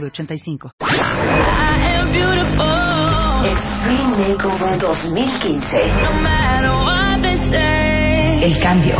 [0.00, 0.70] 906985.
[3.44, 5.76] Extreme Makeover 2015.
[8.42, 8.96] El cambio.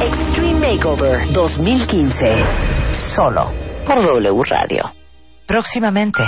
[0.00, 2.14] Extreme Makeover 2015.
[3.16, 3.50] Solo
[3.86, 4.92] por W Radio.
[5.46, 6.22] Próximamente.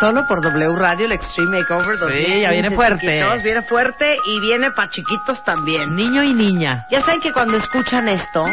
[0.00, 2.34] Solo por W Radio, el Extreme Makeover 2015.
[2.34, 3.00] Sí, ya viene fuerte.
[3.06, 5.94] chiquitos, Viene fuerte y viene para chiquitos también.
[5.94, 6.86] Niño y niña.
[6.90, 8.44] Ya saben que cuando escuchan esto...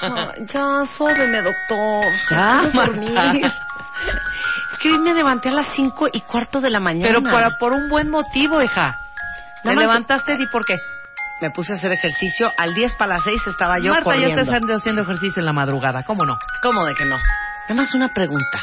[0.00, 2.04] Ay, ya, sóbeme, doctor.
[2.30, 2.70] Ya.
[2.74, 3.32] Marta.
[4.72, 7.08] Es que hoy me levanté a las cinco y cuarto de la mañana.
[7.08, 8.98] Pero por, por un buen motivo, hija.
[9.62, 10.76] Te más- levantaste y por qué.
[11.40, 12.50] Me puse a hacer ejercicio.
[12.56, 14.44] Al 10 para las 6 estaba yo Marta corriendo.
[14.44, 16.36] ya está haciendo ejercicio en la madrugada, ¿cómo no?
[16.62, 17.16] ¿Cómo de que no?
[17.68, 18.58] Nada más una pregunta.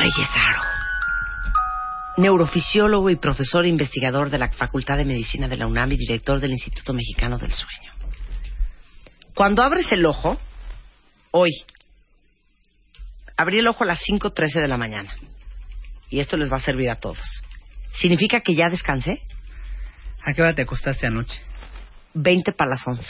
[0.00, 0.62] Reyes Aro,
[2.16, 6.52] neurofisiólogo y profesor investigador de la Facultad de Medicina de la UNAM y director del
[6.52, 7.92] Instituto Mexicano del Sueño.
[9.34, 10.40] Cuando abres el ojo,
[11.32, 11.50] hoy,
[13.36, 15.12] abrí el ojo a las 5.13 de la mañana.
[16.08, 17.42] Y esto les va a servir a todos.
[17.92, 19.20] ¿Significa que ya descansé?
[20.24, 21.42] ¿A qué hora te acostaste anoche?
[22.14, 23.06] 20 para las 11.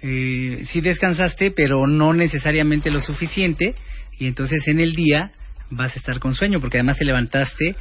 [0.00, 3.74] Eh, sí descansaste, pero no necesariamente lo suficiente,
[4.20, 5.32] y entonces en el día
[5.70, 7.74] vas a estar con sueño, porque además te levantaste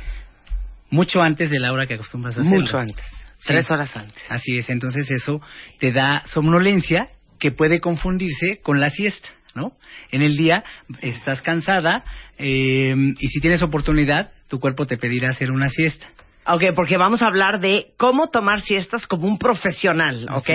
[0.89, 2.61] mucho antes de la hora que acostumbras a hacerlo.
[2.61, 3.05] Mucho antes.
[3.39, 3.47] Sí.
[3.47, 4.19] Tres horas antes.
[4.29, 5.41] Así es, entonces eso
[5.79, 9.73] te da somnolencia que puede confundirse con la siesta, ¿no?
[10.11, 10.63] En el día
[11.01, 12.03] estás cansada
[12.37, 16.07] eh, y si tienes oportunidad, tu cuerpo te pedirá hacer una siesta.
[16.45, 20.49] Ok, porque vamos a hablar de cómo tomar siestas como un profesional, ¿ok?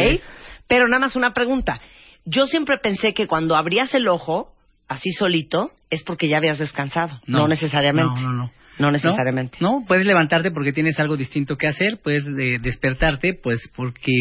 [0.66, 1.78] Pero nada más una pregunta.
[2.24, 4.53] Yo siempre pensé que cuando abrías el ojo,
[4.88, 7.20] así solito, es porque ya habías descansado.
[7.26, 8.20] No, necesariamente.
[8.20, 8.50] No, no, no.
[8.78, 9.58] No necesariamente.
[9.60, 14.12] No, no, puedes levantarte porque tienes algo distinto que hacer, puedes eh, despertarte pues porque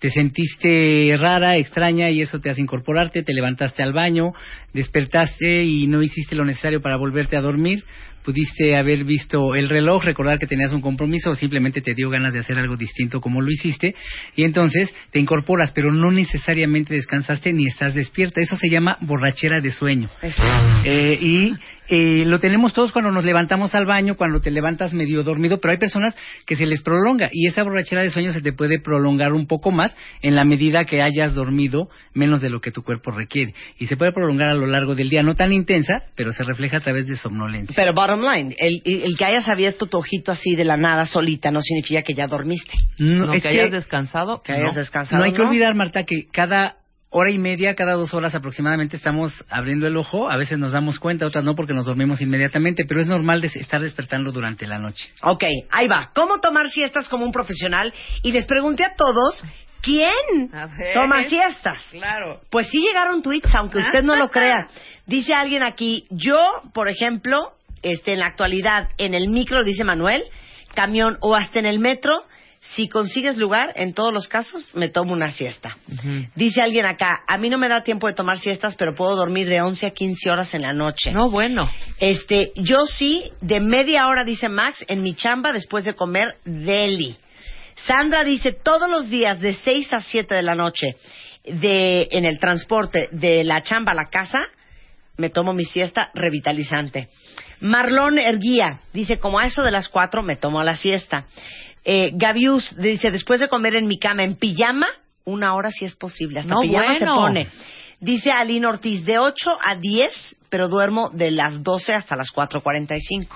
[0.00, 4.32] te sentiste rara, extraña y eso te hace incorporarte, te levantaste al baño,
[4.72, 7.84] despertaste y no hiciste lo necesario para volverte a dormir,
[8.24, 12.32] pudiste haber visto el reloj, recordar que tenías un compromiso o simplemente te dio ganas
[12.32, 13.94] de hacer algo distinto como lo hiciste
[14.36, 19.60] y entonces te incorporas, pero no necesariamente descansaste ni estás despierta, eso se llama borrachera
[19.60, 20.08] de sueño.
[20.84, 21.52] Eh, y
[21.88, 25.72] eh, lo tenemos todos cuando nos levantamos al baño, cuando te levantas medio dormido, pero
[25.72, 26.16] hay personas
[26.46, 29.70] que se les prolonga y esa borrachera de sueño se te puede prolongar un poco
[29.70, 33.54] más en la medida que hayas dormido menos de lo que tu cuerpo requiere.
[33.78, 36.78] Y se puede prolongar a lo largo del día, no tan intensa, pero se refleja
[36.78, 37.74] a través de somnolencia.
[37.76, 41.50] Pero bottom line, el, el que hayas abierto tu ojito así de la nada solita
[41.50, 42.72] no significa que ya dormiste.
[42.98, 44.42] No, No, es que que hayas descansado.
[44.42, 44.80] Que hayas no.
[44.80, 45.18] descansado.
[45.18, 46.76] no hay que olvidar, Marta, que cada
[47.14, 50.30] hora y media, cada dos horas aproximadamente estamos abriendo el ojo.
[50.30, 53.56] A veces nos damos cuenta, otras no porque nos dormimos inmediatamente, pero es normal des-
[53.56, 55.10] estar despertando durante la noche.
[55.22, 56.10] Ok, ahí va.
[56.14, 57.92] ¿Cómo tomar siestas como un profesional?
[58.22, 59.44] Y les pregunté a todos,
[59.82, 60.50] ¿quién
[60.94, 61.78] toma siestas?
[61.90, 62.40] Claro.
[62.50, 64.68] Pues sí llegaron tweets, aunque usted no lo crea.
[65.06, 66.38] Dice alguien aquí, yo,
[66.72, 70.24] por ejemplo, este, en la actualidad, en el micro, dice Manuel,
[70.74, 72.12] camión o hasta en el metro,
[72.74, 75.76] si consigues lugar, en todos los casos, me tomo una siesta.
[76.36, 79.48] Dice alguien acá, a mí no me da tiempo de tomar siestas, pero puedo dormir
[79.48, 81.10] de 11 a 15 horas en la noche.
[81.10, 81.68] No, bueno.
[81.98, 87.16] Este, yo sí, de media hora, dice Max, en mi chamba después de comer deli.
[87.86, 90.96] Sandra dice, todos los días de 6 a 7 de la noche,
[91.44, 94.38] de, en el transporte de la chamba a la casa,
[95.16, 97.08] me tomo mi siesta revitalizante.
[97.62, 101.24] Marlon Erguía dice, como a eso de las 4 me tomo la siesta.
[101.84, 104.86] Eh, Gavius dice, después de comer en mi cama en pijama,
[105.24, 106.40] una hora si es posible.
[106.40, 107.14] Hasta No, pijama se bueno.
[107.16, 107.48] pone.
[108.00, 113.28] Dice Aline Ortiz, de 8 a 10, pero duermo de las 12 hasta las 4.45.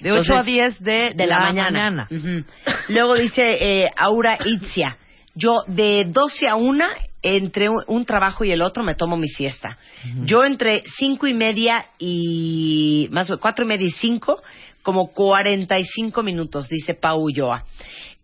[0.00, 2.06] De 8 a Entonces, 10 de, de la, mañana.
[2.08, 2.44] Ujú.
[2.88, 4.96] Luego dice eh, Aura Itzia,
[5.34, 6.84] yo de 12 a 1,
[7.22, 9.78] entre un, un trabajo y el otro, me tomo mi siesta.
[10.24, 14.42] Yo entre 5 y media y, más o 4 y media y 5,
[14.82, 17.64] como 45 minutos, dice Pau Ulloa.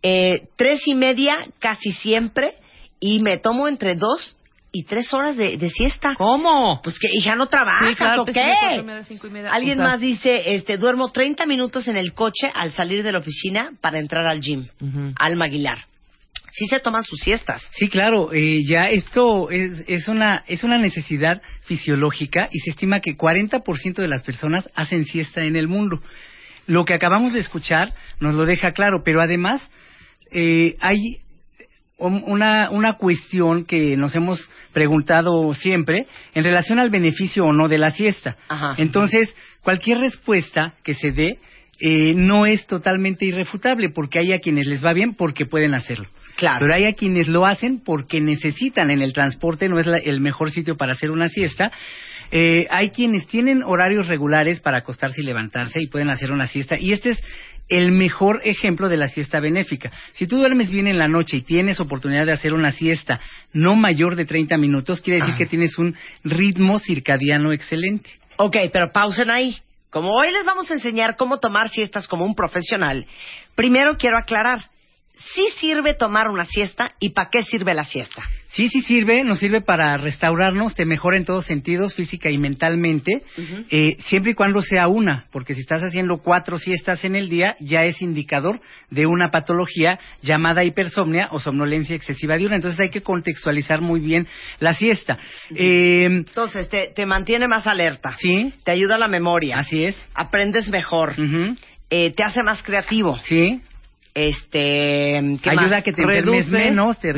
[0.02, 2.54] Eh, tres y media casi siempre
[3.00, 4.36] y me tomo entre 2
[4.70, 6.14] y 3 horas de, de siesta.
[6.16, 6.80] ¿Cómo?
[6.82, 8.32] Pues que hija no trabajas Sí, claro, o qué?
[8.32, 9.92] sirve cuatro y media, cinco y media, Alguien o sea.
[9.92, 13.98] más dice, este, duermo 30 minutos en el coche al salir de la oficina para
[13.98, 14.66] entrar al gym.
[14.80, 15.12] Ujú.
[15.18, 15.78] Alma Aguilar.
[16.52, 17.62] Sí se toman sus siestas.
[17.72, 23.00] Sí, claro, eh, ya esto es, es, una, es una necesidad fisiológica y se estima
[23.00, 26.00] que 40% de las personas hacen siesta en el mundo.
[26.66, 29.62] Lo que acabamos de escuchar nos lo deja claro, pero además
[30.32, 30.98] eh, hay
[31.96, 37.68] un- una, una cuestión que nos hemos preguntado siempre en relación al beneficio o no
[37.68, 38.36] de la siesta.
[38.48, 38.74] Ajá.
[38.78, 41.38] Entonces, cualquier respuesta que se dé
[41.80, 46.08] eh, no es totalmente irrefutable, porque hay a quienes les va bien porque pueden hacerlo.
[46.38, 46.58] Claro.
[46.60, 50.20] Pero hay a quienes lo hacen porque necesitan en el transporte, no es la- el
[50.20, 51.72] mejor sitio para hacer una siesta.
[52.30, 56.78] Eh, hay quienes tienen horarios regulares para acostarse y levantarse y pueden hacer una siesta.
[56.78, 57.24] Y este es
[57.68, 59.90] el mejor ejemplo de la siesta benéfica.
[60.12, 63.20] Si tú duermes bien en la noche y tienes oportunidad de hacer una siesta
[63.52, 65.38] no mayor de 30 minutos, quiere decir Ah.
[65.38, 68.10] que tienes un ritmo circadiano excelente.
[68.36, 69.56] Ok, pero pausen ahí.
[69.90, 73.06] Como hoy les vamos a enseñar cómo tomar siestas como un profesional,
[73.56, 74.60] primero quiero aclarar,
[75.34, 78.22] sí sirve tomar una siesta y para qué sirve la siesta.
[78.50, 83.22] Sí, sí sirve, nos sirve para restaurarnos, te mejora en todos sentidos, física y mentalmente,
[83.70, 87.56] eh, siempre y cuando sea una, porque si estás haciendo cuatro siestas en el día,
[87.60, 88.60] ya es indicador
[88.90, 92.56] de una patología llamada hipersomnia o somnolencia excesiva diurna.
[92.56, 94.26] Entonces hay que contextualizar muy bien
[94.60, 95.18] la siesta.
[95.54, 98.16] Eh, Entonces, te, te mantiene más alerta.
[98.18, 99.58] sí, Te ayuda a la memoria.
[99.58, 99.94] así es.
[100.14, 101.10] Aprendes mejor.
[101.20, 101.54] Ujú,
[101.90, 103.18] eh, te hace más creativo.
[103.20, 103.60] Sí,
[104.18, 105.72] Este, ¿qué ayuda más?
[105.74, 107.12] a que te enfermes menos, te,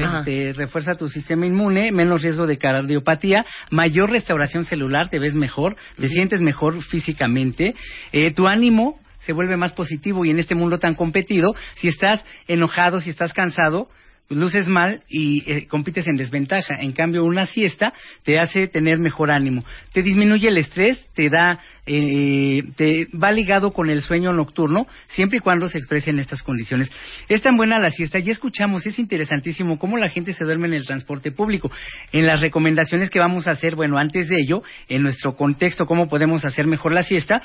[0.53, 6.09] refuerza tu sistema inmune, menos riesgo de cardiopatía, mayor restauración celular, te ves mejor, te
[6.09, 7.75] sientes mejor físicamente,
[8.13, 12.23] eh, tu ánimo se vuelve más positivo y en este mundo tan competido, si estás
[12.47, 13.89] enojado, si estás cansado,
[14.31, 16.81] luces mal y eh, compites en desventaja.
[16.81, 17.93] En cambio, una siesta
[18.23, 19.65] te hace tener mejor ánimo.
[19.93, 25.39] Te disminuye el estrés, te da, eh, te va ligado con el sueño nocturno, siempre
[25.39, 26.91] y cuando se exprese en estas condiciones.
[27.29, 30.75] Es tan buena la siesta, ya escuchamos, es interesantísimo cómo la gente se duerme en
[30.75, 31.71] el transporte público.
[32.13, 36.09] En las recomendaciones que vamos a hacer, bueno, antes de ello, en nuestro contexto, cómo
[36.09, 37.43] podemos hacer mejor la siesta,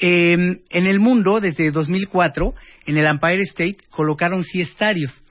[0.00, 0.32] eh,
[0.70, 2.54] en el mundo, desde 2004,
[2.86, 5.22] en el Empire State, colocaron siestarios.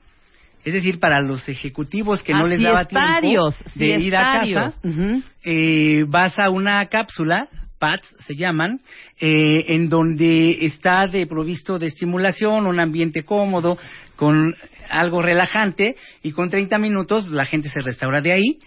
[0.63, 4.73] Es decir, para los ejecutivos que no les daba tiempo de ir a casa,
[5.43, 7.47] eh, vas a una cápsula,
[7.79, 8.79] PATS se llaman,
[9.19, 13.77] eh, en donde está de provisto de estimulación, un ambiente cómodo,
[14.15, 14.55] con
[14.89, 18.59] algo relajante, y con 30 minutos la gente se restaura de ahí.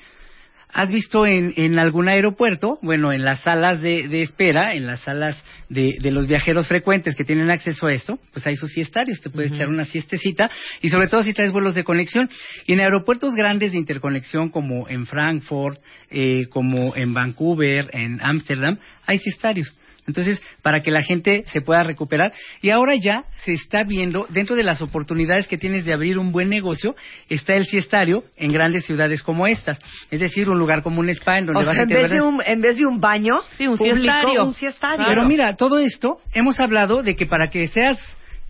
[0.74, 4.98] ¿Has visto en, en algún aeropuerto, bueno, en las salas de, de espera, en las
[5.02, 9.20] salas de, de los viajeros frecuentes que tienen acceso a esto, pues hay sus siestarios,
[9.20, 10.50] te puedes echar una siestecita
[10.82, 12.28] y sobre todo si traes vuelos de conexión.
[12.66, 15.78] Y en aeropuertos grandes de interconexión como en Frankfurt,
[16.10, 19.78] eh, como en Vancouver, en Ámsterdam, hay siestarios.
[20.06, 22.32] Entonces, para que la gente se pueda recuperar.
[22.60, 26.30] Y ahora ya se está viendo, dentro de las oportunidades que tienes de abrir un
[26.32, 26.94] buen negocio,
[27.28, 29.78] está el siestario en grandes ciudades como estas.
[30.10, 32.02] Es decir, un lugar como un spa en donde O vas sea, a en tener-
[32.04, 34.44] vez, de un, en vez de un baño Sí, un público, siestario.
[34.44, 35.06] un siestario.
[35.08, 37.98] Pero mira, todo esto, hemos hablado de que para que seas,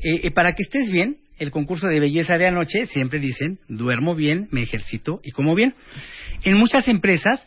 [0.00, 4.14] eh, eh, para que estés bien, el concurso de belleza de anoche siempre dicen, duermo
[4.14, 5.74] bien, me ejercito y como bien.
[6.44, 7.46] En muchas empresas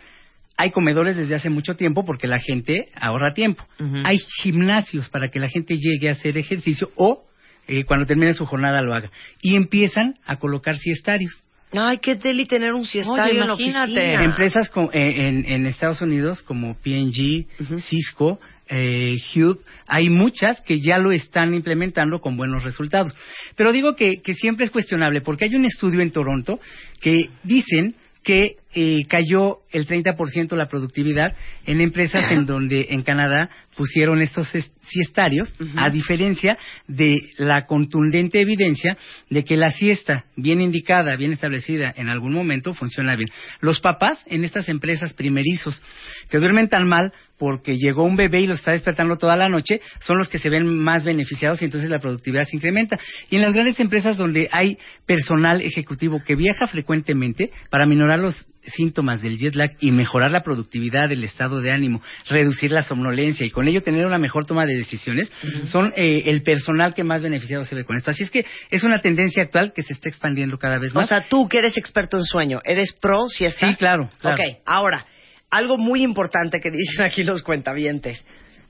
[0.57, 3.63] hay comedores desde hace mucho tiempo porque la gente ahorra tiempo.
[4.03, 7.23] Hay gimnasios para que la gente llegue a hacer ejercicio o
[7.67, 9.11] eh, cuando termine su jornada lo haga.
[9.41, 11.43] Y empiezan a colocar siestarios.
[11.73, 14.23] Ay, qué deli tener un siestario Oye, en oficina.
[14.23, 17.79] Empresas eh, en, en Estados Unidos como P&G, Ujú.
[17.79, 23.13] Cisco, eh, Hugh, hay muchas que ya lo están implementando con buenos resultados.
[23.55, 26.59] Pero digo que, que siempre es cuestionable porque hay un estudio en Toronto
[27.01, 33.49] que dicen que eh, cayó el 30% la productividad en empresas en donde en Canadá
[33.75, 36.57] pusieron estos es- siestarios, a diferencia
[36.87, 38.95] de la contundente evidencia
[39.31, 43.29] de que la siesta bien indicada, bien establecida en algún momento funciona bien.
[43.61, 45.81] Los papás en estas empresas primerizos
[46.29, 49.81] que duermen tan mal porque llegó un bebé y lo está despertando toda la noche,
[49.99, 52.99] son los que se ven más beneficiados y entonces la productividad se incrementa.
[53.29, 58.47] Y en las grandes empresas donde hay personal ejecutivo que viaja frecuentemente para minorar los
[58.75, 63.45] síntomas del jet lag y mejorar la productividad del estado de ánimo, reducir la somnolencia
[63.45, 65.31] y con ello tener una mejor toma de decisiones,
[65.65, 68.11] son eh, el personal que más beneficiado se ve con esto.
[68.11, 71.09] Así es que es una tendencia actual que se está expandiendo cada vez O más.
[71.09, 73.69] sea, tú que eres experto en sueño, ¿eres pro siesta?
[73.69, 74.35] sí, claro, claro.
[74.41, 75.05] Ok, ahora,
[75.49, 78.25] algo muy importante que dicen aquí los cuentavientes.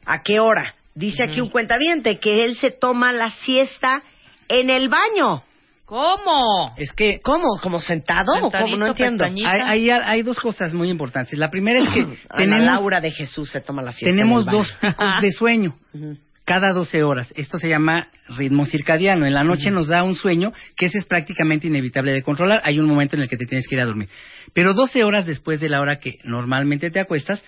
[0.06, 0.76] ¿A qué hora?
[0.96, 4.04] Dice aquí un cuentaviente que él se toma la siesta
[4.48, 5.44] en el baño.
[5.88, 6.76] ¿Cómo?
[6.76, 7.46] Es que ¿Cómo?
[7.62, 8.34] ¿Como sentado?
[8.44, 8.76] ¿O ¿Cómo?
[8.76, 9.24] No entiendo.
[9.24, 11.40] hay, hay, hay dos cosas muy importantes.
[11.40, 14.50] La primera es que Ana tenemos, Laura de Jesús se toma la siesta tenemos en
[14.50, 14.58] el baño.
[14.58, 15.76] dos picos de sueño.
[15.94, 16.18] Ujú.
[16.44, 17.34] cada 12 horas.
[17.38, 19.26] Esto se llama ritmo circadiano.
[19.26, 22.60] En la noche nos da un sueño que ese es prácticamente inevitable de controlar.
[22.66, 24.10] Hay un momento en el que te tienes que ir a dormir.
[24.54, 27.42] Pero 12 horas después de la hora que normalmente te acuestas,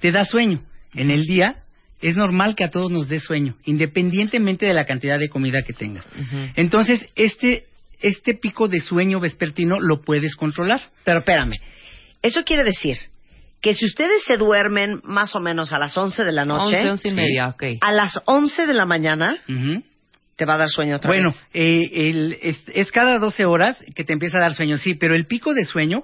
[0.00, 0.62] te da sueño.
[0.94, 1.56] En el día
[2.00, 5.72] es normal que a todos nos dé sueño, independientemente de la cantidad de comida que
[5.72, 6.06] tengas.
[6.56, 7.64] Entonces, este,
[8.00, 10.80] este pico de sueño vespertino lo puedes controlar.
[11.04, 11.58] Pero espérame.
[12.22, 12.96] Eso quiere decir
[13.62, 16.90] que si ustedes se duermen más o menos a las 11 de la noche, 11,
[16.90, 17.16] 11 y Sí.
[17.16, 17.62] media, ok.
[17.80, 19.82] a las 11 de la mañana Ujú.
[20.36, 21.46] te va a dar sueño otra Bueno, vez.
[21.52, 25.14] eh, el- es, es cada 12 horas que te empieza a dar sueño, sí, pero
[25.14, 26.02] el pico de sueño,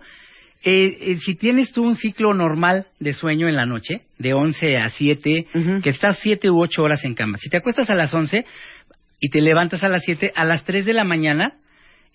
[0.64, 4.76] eh, eh, si tienes tú un ciclo normal de sueño en la noche, de 11
[4.76, 5.80] a 7, Ujú.
[5.80, 8.44] que estás 7 u 8 horas en cama, si te acuestas a las 11
[9.20, 11.54] y te levantas a las 7, a las 3 de la mañana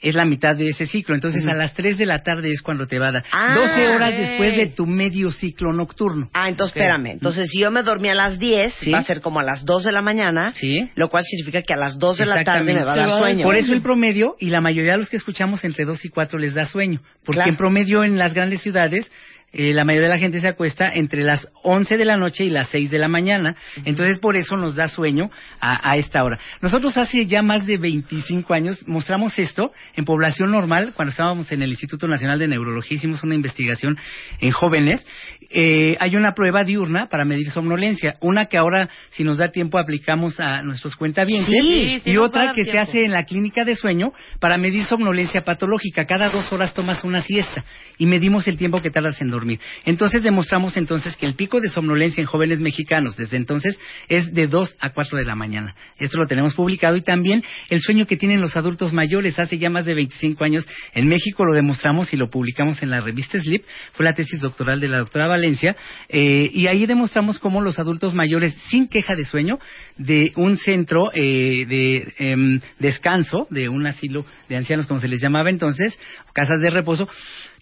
[0.02, 1.14] es la mitad de ese ciclo.
[1.16, 3.24] Entonces, a las 3 de la tarde es cuando te va a dar.
[3.32, 6.30] Ah, 12 horas después de tu medio ciclo nocturno.
[6.34, 7.12] Ah, entonces espérame.
[7.12, 8.92] Entonces, si yo me dormí a las 10, Sí.
[8.92, 10.90] va a ser como a las 2 de la mañana, Sí.
[10.96, 13.12] lo cual significa que a las 2 de la tarde me va a dar Te
[13.12, 13.44] va a dar sueño.
[13.44, 16.40] Por eso el promedio, y la mayoría de los que escuchamos entre 2 y 4
[16.40, 17.02] les da sueño.
[17.24, 17.52] Porque Claro.
[17.52, 19.12] en promedio en las grandes ciudades,
[19.54, 22.50] eh, la mayoría de la gente se acuesta entre las 11 de la noche y
[22.50, 23.56] las 6 de la mañana.
[23.84, 25.30] Entonces por eso nos da sueño
[25.60, 26.40] a, a esta hora.
[26.62, 31.62] Nosotros hace ya más de 25 años mostramos esto en población normal, cuando estábamos en
[31.62, 33.98] el Instituto Nacional de Neurología, hicimos una investigación
[34.40, 35.06] en jóvenes.
[35.50, 39.78] Eh, hay una prueba diurna para medir somnolencia, una que ahora, si nos da tiempo,
[39.78, 43.76] aplicamos a nuestros cuentavientes Sí, sí y otra que se hace en la clínica de
[43.76, 46.06] sueño para medir somnolencia patológica.
[46.06, 47.66] Cada dos horas tomas una siesta
[47.98, 49.41] y medimos el tiempo que tardas en dormir.
[49.86, 54.48] Entonces demostramos entonces que el pico de somnolencia en jóvenes mexicanos desde entonces es de
[54.48, 55.76] 2 a 4 de la mañana.
[55.98, 59.70] Esto lo tenemos publicado y también el sueño que tienen los adultos mayores hace ya
[59.70, 63.64] más de 25 años en México lo demostramos y lo publicamos en la revista Sleep.
[63.94, 65.76] Fue la tesis doctoral de la doctora Valencia
[66.10, 69.60] eh, y ahí demostramos cómo los adultos mayores sin queja de sueño
[69.98, 75.22] de un centro eh, de em, descanso, de un asilo de ancianos como se les
[75.22, 75.98] llamaba entonces,
[76.34, 77.08] casas de reposo,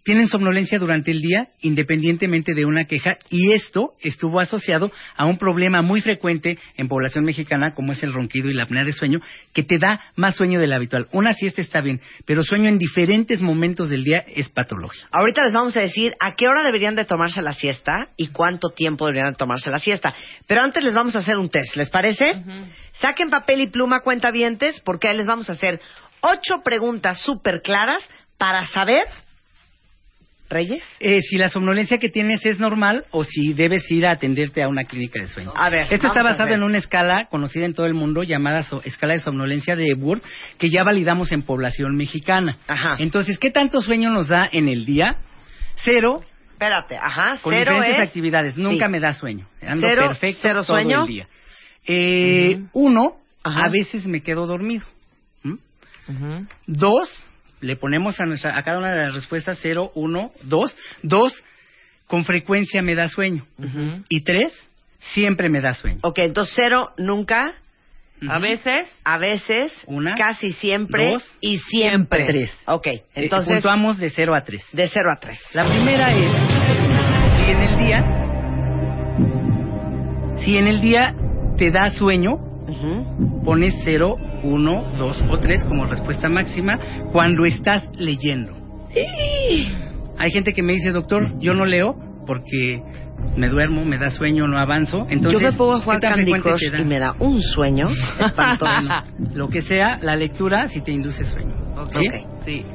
[0.03, 5.37] tienen somnolencia durante el día independientemente de una queja y esto estuvo asociado a un
[5.37, 9.19] problema muy frecuente en población mexicana como es el ronquido y la apnea de sueño
[9.53, 11.07] que te da más sueño del habitual.
[11.11, 15.07] Una siesta está bien, pero sueño en diferentes momentos del día es patológico.
[15.11, 18.69] Ahorita les vamos a decir a qué hora deberían de tomarse la siesta y cuánto
[18.69, 20.13] tiempo deberían de tomarse la siesta.
[20.47, 22.33] Pero antes les vamos a hacer un test, ¿les parece?
[22.93, 25.79] Saquen papel y pluma, cuentavientes, porque ahí les vamos a hacer
[26.21, 29.05] ocho preguntas súper claras para saber,
[30.49, 34.63] Reyes, Eh, si la somnolencia que tienes es normal o si debes ir a atenderte
[34.63, 35.53] a una clínica de sueño.
[35.55, 38.81] A ver, Esto está basado en una escala conocida en todo el mundo llamada so-
[38.83, 40.23] escala de somnolencia de Epworth
[40.57, 42.57] que ya validamos en población mexicana.
[42.67, 42.95] Ajá.
[42.99, 45.17] Entonces, ¿qué tanto sueño nos da en el día?
[45.75, 48.07] Cero, espérate, ajá, con cero diferentes es...
[48.07, 48.57] actividades.
[48.57, 48.91] Nunca Sí.
[48.91, 49.47] me da sueño.
[49.61, 51.01] Ando Cero, perfecto cero todo sueño.
[51.03, 51.27] el día.
[51.85, 53.65] Eh, Uno, Ajá.
[53.65, 54.85] a veces me quedo dormido.
[55.43, 55.55] ¿Mm?
[56.67, 57.25] Dos,
[57.61, 60.75] le ponemos a, nuestra, a cada una de las respuestas cero, uno, dos.
[61.03, 61.33] Dos,
[62.07, 63.45] con frecuencia me da sueño.
[64.09, 64.51] Y tres,
[65.13, 65.99] siempre me da sueño.
[66.03, 67.53] Ok, entonces cero, nunca,
[68.27, 68.41] A Ujú.
[68.41, 72.25] veces, a veces, Una, casi siempre dos, y siempre.
[72.25, 72.51] tres.
[72.65, 74.61] Ok, Eh, entonces, puntuamos de cero a tres.
[74.73, 75.39] de cero a tres.
[75.53, 76.31] La primera es
[77.37, 78.03] si en el día,
[80.43, 81.13] si en el día
[81.57, 82.35] te da sueño,
[83.43, 86.79] Pones 0, 1, 2 o 3 como respuesta máxima
[87.11, 88.53] cuando estás leyendo.
[90.17, 91.95] Hay gente que me dice, doctor, yo no leo
[92.25, 92.81] porque
[93.35, 95.07] me duermo, me da sueño, no avanzo.
[95.09, 97.89] Entonces, Yo me pongo a jugar ¿qué tan Candy Crush y me da un sueño
[98.19, 98.93] espantoso.
[99.33, 101.55] Lo que sea, la lectura si te induce sueño.
[101.77, 101.95] Ok.
[101.95, 102.07] ¿Sí?
[102.45, 102.65] Sí.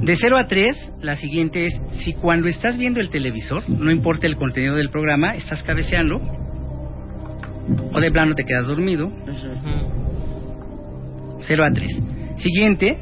[0.00, 4.26] De 0 a 3, la siguiente es, si cuando estás viendo el televisor, no importa
[4.26, 6.20] el contenido del programa, estás cabeceando,
[7.92, 9.92] o de plano te quedas dormido, Ujú.
[11.40, 12.02] 0 a 3.
[12.36, 12.98] Siguiente,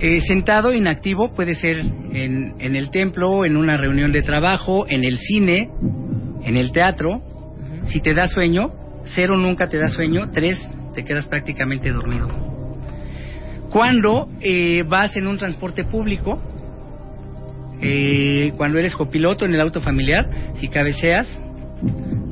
[0.00, 5.04] eh, sentado inactivo puede ser en, en el templo, en una reunión de trabajo, en
[5.04, 5.70] el cine,
[6.44, 7.22] en el teatro.
[7.84, 8.72] Si te da sueño,
[9.14, 12.28] 0 nunca te da sueño, 3 te quedas prácticamente dormido.
[13.70, 16.38] Cuando eh, vas en un transporte público,
[17.80, 21.26] eh, cuando eres copiloto en el auto familiar, si cabeceas,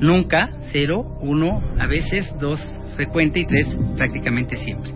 [0.01, 2.61] nunca, 0, 1, a veces 2
[2.97, 4.93] frecuente y 3 prácticamente siempre.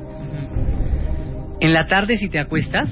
[1.61, 2.89] En la tarde si te acuestas,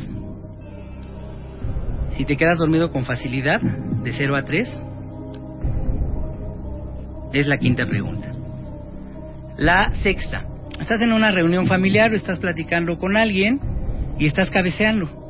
[2.10, 4.82] si te quedas dormido con facilidad, de 0 a 3,
[7.32, 8.32] es la quinta pregunta.
[9.56, 10.44] La sexta,
[10.80, 13.60] estás en una reunión familiar o estás platicando con alguien
[14.18, 15.22] y estás cabeceando.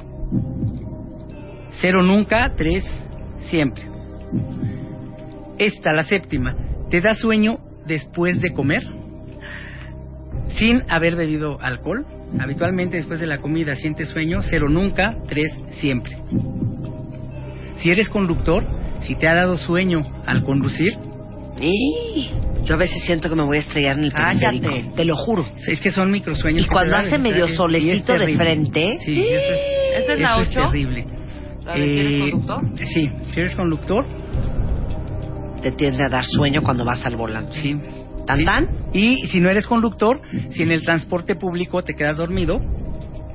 [1.80, 2.84] Cero nunca, tres
[3.48, 3.82] siempre.
[5.58, 6.54] Esta, la séptima,
[6.92, 8.82] ¿te da sueño después de comer?
[10.58, 12.04] sin haber bebido alcohol.
[12.38, 16.18] Habitualmente después de la comida sientes sueño, cero nunca, tres siempre.
[17.76, 18.62] Si eres conductor,
[19.00, 20.92] si te ha dado sueño al conducir,
[21.60, 22.28] Y
[22.64, 24.66] yo a veces siento que me voy a estrellar en el periférico.
[24.68, 24.90] Cállate.
[24.94, 25.44] Te lo juro.
[25.66, 26.66] es que son microsueños.
[26.66, 28.98] Y cuando hace medio solecito de frente.
[29.04, 30.60] Sí, eso es, ¿Esa es la eso es ocho?
[30.66, 31.06] terrible.
[31.64, 32.78] ¿La de si eres Eh, conductor?
[32.86, 34.04] Sí, si eres conductor,
[35.62, 37.54] Te tiende a dar sueño cuando vas al volante.
[37.54, 37.76] sí.
[38.26, 38.44] ¿Tan Sí.
[38.44, 38.68] tan?
[38.92, 42.60] Y si no eres conductor, si en el transporte público te quedas dormido,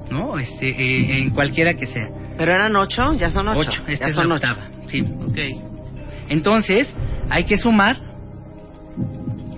[0.09, 0.39] ¿no?
[0.39, 2.07] Este, eh, en cualquiera que sea.
[2.37, 3.59] Pero eran ocho, ya son ocho.
[3.59, 4.47] Ocho, esta ya es son la ocho.
[4.47, 4.69] octava.
[4.87, 5.01] Sí.
[5.01, 5.37] Ok.
[6.29, 6.93] Entonces,
[7.29, 7.97] hay que sumar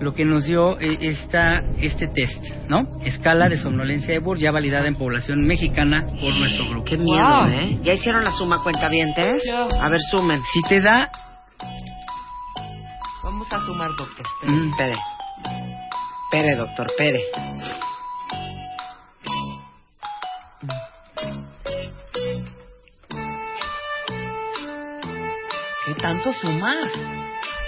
[0.00, 2.88] lo que nos dio eh, esta, este test, ¿no?
[3.04, 6.84] Escala de somnolencia de Burr, ya validada en población mexicana por nuestro grupo.
[6.86, 7.46] Qué miedo, Wow.
[7.50, 7.78] ¿eh?
[7.84, 9.42] ¿Ya hicieron la suma cuentavientes?
[9.48, 10.40] A ver, sumen.
[10.52, 11.08] Si te da...
[13.22, 14.26] Vamos a sumar, doctor.
[14.42, 14.96] mm, Pere.
[16.30, 17.22] Pere, doctor, pere.
[25.86, 26.90] ¿Qué tanto sumas?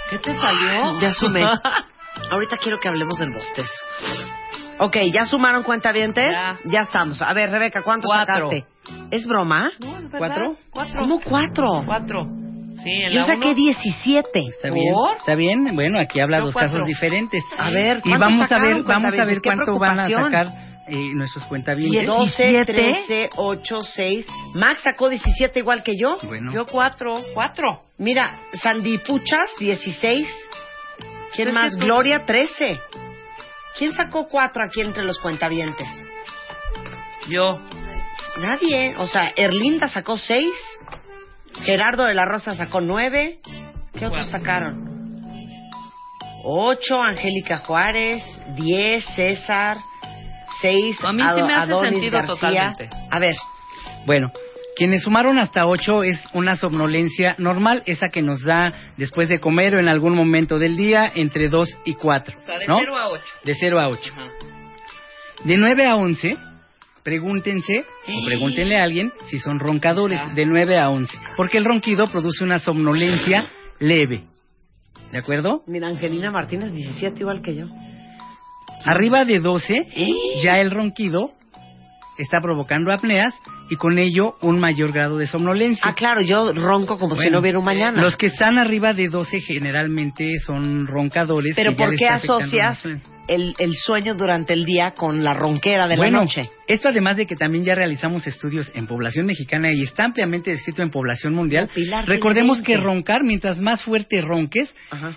[0.09, 0.99] ¿Qué te salió?
[1.01, 1.43] Ya sumé.
[2.31, 3.73] Ahorita quiero que hablemos del bostezo.
[4.79, 6.31] Ok, ¿ya sumaron cuentavientes?
[6.65, 6.81] Ya.
[6.81, 7.21] estamos.
[7.21, 8.49] A ver, Rebeca, ¿cuánto Cuatro.
[8.49, 8.65] sacaste?
[9.11, 9.71] ¿Es broma?
[9.79, 10.09] No.
[10.17, 10.55] ¿Cuatro?
[10.71, 11.01] Cuatro.
[11.01, 11.83] ¿Cómo cuatro?
[11.85, 12.27] Cuatro.
[12.83, 14.39] Sí, Yo saqué uno- 17.
[14.49, 15.15] Está bien, ¿Por?
[15.17, 15.75] está bien.
[15.75, 16.71] Bueno, aquí habla Yo dos cuatro.
[16.71, 17.43] casos diferentes.
[17.57, 20.47] A ver, y ¿cuánto vamos a sacaron, ver, vamos a ver cuánto van a sacar
[20.87, 22.05] eh, nuestros cuentavientes.
[22.05, 22.73] 12, 17.
[22.73, 24.27] 13, 8, 6.
[24.53, 26.17] Max sacó 17 igual que yo.
[26.23, 27.15] Bueno, Yo cuatro.
[27.33, 27.83] Cuatro.
[27.97, 30.27] Mira, Sandy Puchas, 16.
[31.35, 31.71] ¿Quién más?
[31.77, 32.79] tú- Gloria, 13.
[33.77, 35.87] ¿Quién sacó 4 aquí entre los cuentavientes?
[37.29, 37.59] Yo.
[38.37, 38.95] Nadie.
[38.97, 40.49] O sea, Erlinda sacó 6.
[41.65, 43.39] Gerardo de la Rosa sacó 9.
[43.97, 44.93] ¿Qué otros sacaron?
[46.43, 47.01] 8.
[47.01, 48.23] Angélica Juárez.
[48.55, 49.05] 10.
[49.15, 49.77] César.
[50.61, 51.03] 6.
[51.03, 52.89] A mí sí me hace sentido totalmente.
[53.09, 53.35] A ver,
[54.05, 54.31] Bueno,
[54.75, 59.75] quienes sumaron hasta 8 es una somnolencia normal, esa que nos da después de comer
[59.75, 62.35] o en algún momento del día entre 2 y 4.
[62.37, 62.77] O sea, de ¿no?
[62.79, 63.33] cero a ocho.
[63.43, 64.11] De 0 a 8.
[64.13, 64.29] Ajá.
[65.43, 66.37] De 9 a 11,
[67.03, 70.33] pregúntense o pregúntenle a alguien si son roncadores Ah.
[70.33, 73.45] de 9 a 11, porque el ronquido produce una somnolencia
[73.79, 74.23] leve.
[75.11, 75.63] ¿De acuerdo?
[75.67, 77.65] mira, Angelina Martínez, 17 igual que yo.
[78.85, 80.07] Arriba de 12, ¿Eh?
[80.43, 81.31] ya el ronquido
[82.17, 83.33] está provocando apneas
[83.69, 85.83] y con ello un mayor grado de somnolencia.
[85.85, 88.01] Ah, claro, yo ronco como si no hubiera un mañana.
[88.01, 91.55] Los que están arriba de 12 generalmente son roncadores.
[91.55, 92.83] Pero ¿por qué asocias
[93.27, 93.53] el sueño.
[93.59, 96.49] el, el sueño durante el día con la ronquera de bueno, la noche?
[96.67, 100.81] esto además de que también ya realizamos estudios en población mexicana y está ampliamente descrito
[100.83, 105.15] en población mundial, Pilar, recordemos que roncar, mientras más fuerte ronques, Ajá.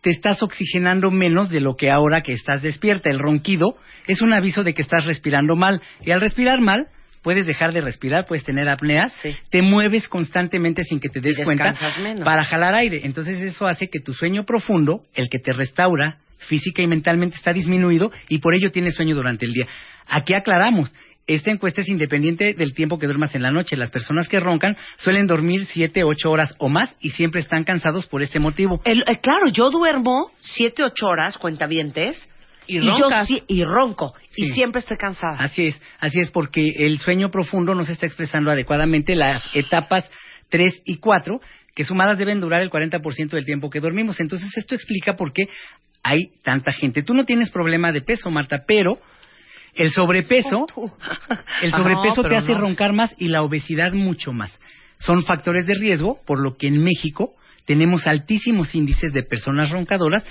[0.00, 3.08] te estás oxigenando menos de lo que ahora que estás despierta.
[3.10, 6.88] El ronquido es un aviso de que estás respirando mal y al respirar mal
[7.22, 9.34] puedes dejar de respirar, puedes tener apneas, Sí.
[9.50, 12.22] te mueves constantemente sin que te des cuenta menos.
[12.22, 13.00] para jalar aire.
[13.04, 17.52] Entonces eso hace que tu sueño profundo, el que te restaura física y mentalmente, está
[17.52, 19.66] disminuido y por ello tienes sueño durante el día.
[20.08, 20.92] Aquí aclaramos.
[21.26, 23.76] Esta encuesta es independiente del tiempo que duermas en la noche.
[23.78, 28.06] Las personas que roncan suelen dormir siete, ocho horas o más y siempre están cansados
[28.06, 28.82] por este motivo.
[28.84, 32.28] El- eh, claro, yo duermo 7, 8 horas, cuentavientes,
[32.66, 35.36] Y yo sí- y ronco, y siempre estoy cansada.
[35.38, 40.10] Así es, así es, porque el sueño profundo no se está expresando adecuadamente las etapas
[40.50, 41.40] 3 y 4,
[41.74, 44.20] que sumadas deben durar el 40% del tiempo que dormimos.
[44.20, 45.42] Entonces, esto explica por qué
[46.04, 47.02] hay tanta gente.
[47.02, 48.98] Tú no tienes problema de peso, Marta, pero
[49.74, 50.66] el sobrepeso,
[51.62, 52.60] el Ah, sobrepeso no, te hace no.
[52.60, 54.56] roncar más y la obesidad mucho más.
[54.98, 60.24] Son factores de riesgo, por lo que en México tenemos altísimos índices de personas roncadoras,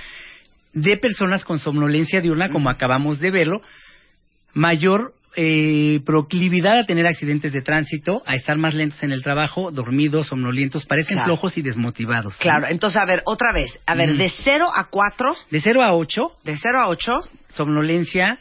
[0.72, 3.62] de personas con somnolencia diurna, como acabamos de verlo,
[4.54, 9.72] mayor eh, proclividad a tener accidentes de tránsito, a estar más lentos en el trabajo,
[9.72, 11.26] dormidos, somnolientos, parecen Claro.
[11.30, 12.38] flojos y desmotivados.
[12.38, 13.80] Claro, entonces, a ver, otra vez.
[13.86, 14.20] A ver, Ujú.
[14.20, 18.40] de 0 a 4, De 0 a 8, de 0 a 8, somnolencia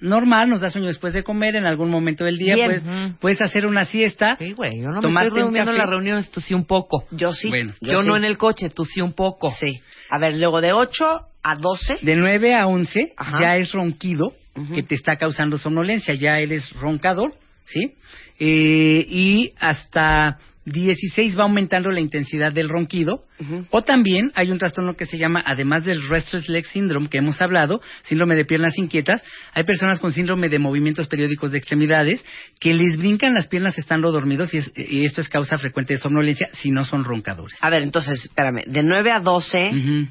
[0.00, 2.82] normal, nos da sueño después de comer en algún momento del día, puedes,
[3.20, 4.36] puedes hacer una siesta.
[4.38, 6.66] Sí, güey, yo no me Tomarte estoy un durmiendo en las reuniones, tú sí un
[6.66, 7.04] poco.
[7.10, 7.48] yo sí.
[7.48, 8.08] Bueno, Yo, sí.
[8.08, 9.50] no en el coche, tú sí un poco.
[9.58, 9.80] Sí.
[10.10, 13.38] A ver, luego de 8 a 12, De 9 a 11 Ajá.
[13.40, 14.32] ya es ronquido
[14.74, 17.34] Que te está causando somnolencia, ya eres roncador,
[17.66, 17.94] ¿sí?
[18.38, 23.24] Eh, y hasta 16 va aumentando la intensidad del ronquido.
[23.70, 27.42] O también hay un trastorno que se llama, además del Restless Leg Syndrome que hemos
[27.42, 32.24] hablado, síndrome de piernas inquietas, hay personas con síndrome de movimientos periódicos de extremidades
[32.60, 36.00] que les brincan las piernas estando dormidos y, es- y esto es causa frecuente de
[36.00, 37.58] somnolencia si no son roncadores.
[37.60, 40.08] a ver, entonces, espérame, de 9 a 12, Ujú.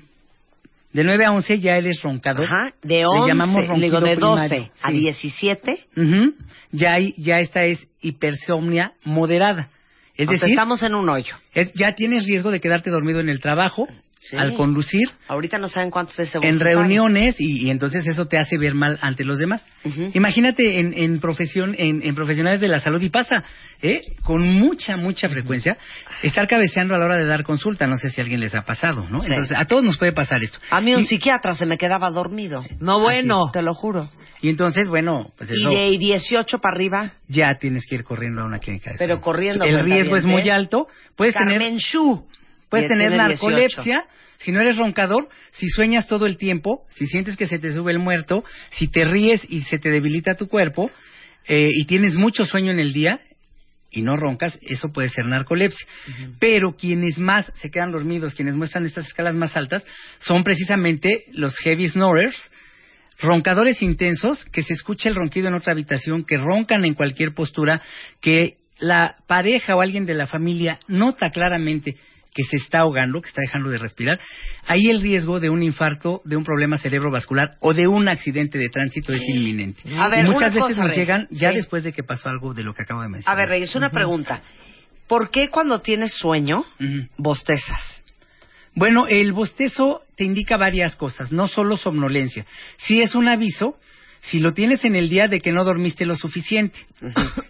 [0.94, 2.46] De 9 a 11 ya eres roncador.
[2.46, 4.72] Ajá, de Le 11, llamamos le digo ronquido de 12 primario.
[4.82, 5.00] a Sí.
[5.00, 5.80] 17.
[5.98, 6.34] Ujú.
[6.72, 9.70] Ya hay, ya esta es hipersomnia moderada.
[10.16, 11.36] Es o decir, estamos en un hoyo.
[11.54, 13.88] es- ya tienes riesgo de quedarte dormido en el trabajo,
[14.26, 14.38] Sí.
[14.38, 18.58] al conducir, Ahorita no saben cuántas veces en reuniones y, y entonces eso te hace
[18.58, 19.66] ver mal ante los demás.
[20.14, 23.44] Imagínate en, en profesión, en, en profesionales de la salud y pasa,
[23.82, 24.02] ¿eh?
[24.24, 25.78] con mucha, mucha frecuencia,
[26.22, 27.86] estar cabeceando a la hora de dar consulta.
[27.88, 29.20] No sé si a alguien les ha pasado, ¿no?
[29.22, 29.28] Sí.
[29.32, 30.58] Entonces a todos nos puede pasar esto.
[30.70, 32.64] A mí un Y- psiquiatra se me quedaba dormido.
[32.80, 33.50] No, bueno.
[33.52, 34.10] Te lo juro.
[34.42, 38.42] Y entonces, bueno, pues eso Y de 18 para arriba, ya tienes que ir corriendo
[38.42, 39.22] a una clínica de Pero salud.
[39.24, 40.52] corriendo, El riesgo bien, es muy ¿eh?
[40.52, 40.88] alto.
[41.18, 42.26] Puedes tener Carmen Shu.
[42.74, 43.50] Puedes tener tiene 18.
[43.50, 44.06] narcolepsia,
[44.40, 47.92] si no eres roncador, si sueñas todo el tiempo, si sientes que se te sube
[47.92, 50.90] el muerto, si te ríes y se te debilita tu cuerpo,
[51.48, 53.22] eh, y tienes mucho sueño en el día
[53.92, 55.88] y no roncas, eso puede ser narcolepsia.
[56.40, 59.86] Pero quienes más se quedan dormidos, quienes muestran estas escalas más altas,
[60.18, 62.36] son precisamente los heavy snorers,
[63.20, 67.84] roncadores intensos, que se escucha el ronquido en otra habitación, que roncan en cualquier postura,
[68.20, 71.98] que la pareja o alguien de la familia nota claramente
[72.34, 74.20] que se está ahogando, que está dejando de respirar,
[74.68, 78.70] ahí el riesgo de un infarto, de un problema cerebrovascular o de un accidente de
[78.70, 79.82] tránsito es inminente.
[79.98, 81.56] A ver, y muchas veces nos llegan ya Sí.
[81.56, 83.38] después de que pasó algo de lo que acabo de mencionar.
[83.38, 84.42] A ver, Reyes, una pregunta.
[85.08, 86.66] ¿Por qué cuando tienes sueño
[87.18, 88.04] bostezas?
[88.76, 92.46] Bueno, el bostezo te indica varias cosas, no solo somnolencia.
[92.78, 93.76] Si es un aviso,
[94.22, 96.80] si lo tienes en el día de que no dormiste lo suficiente,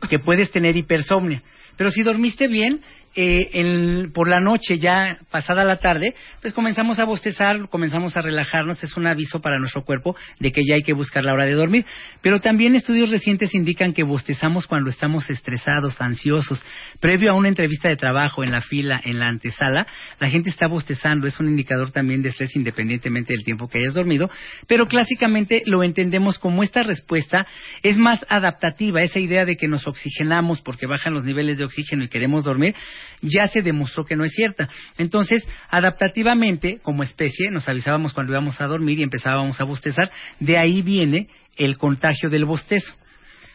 [0.09, 1.41] que puedes tener hipersomnia.
[1.77, 2.81] Pero si dormiste bien,
[3.15, 8.21] eh, en- por la noche, ya pasada la tarde, pues comenzamos a bostezar, comenzamos a
[8.21, 11.45] relajarnos, es un aviso para nuestro cuerpo de que ya hay que buscar la hora
[11.45, 11.85] de dormir.
[12.21, 16.63] Pero también estudios recientes indican que bostezamos cuando estamos estresados, ansiosos,
[16.99, 19.87] previo a una entrevista de trabajo, en la fila, en la antesala,
[20.19, 23.93] la gente está bostezando, es un indicador también de estrés independientemente del tiempo que hayas
[23.93, 24.29] dormido,
[24.67, 27.45] pero clásicamente lo entendemos como esta respuesta
[27.81, 32.03] es más adaptativa, esa idea de que nos oxigenamos porque bajan los niveles de oxígeno
[32.03, 32.75] y queremos dormir,
[33.21, 34.69] ya se demostró que no es cierta.
[34.97, 40.57] Entonces, adaptativamente, como especie, nos avisábamos cuando íbamos a dormir y empezábamos a bostezar, de
[40.57, 42.95] ahí viene el contagio del bostezo.